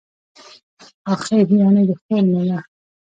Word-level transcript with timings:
اخښی، 1.11 1.39
يعني 1.59 1.83
د 1.89 1.91
خور 2.01 2.23
مېړه. 2.31 2.59